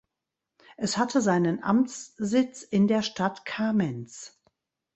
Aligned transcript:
Es 0.77 0.97
hatte 0.97 1.21
seinen 1.21 1.61
Amtssitz 1.61 2.63
in 2.63 2.87
der 2.87 3.03
Stadt 3.03 3.45
Kamenz. 3.45 4.41